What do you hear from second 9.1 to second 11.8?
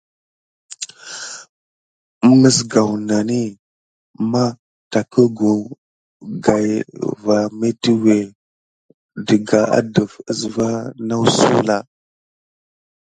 dəga adəf əsva naw muwslya.